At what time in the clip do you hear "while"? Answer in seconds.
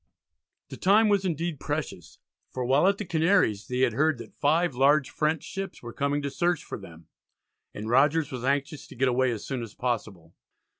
2.65-2.87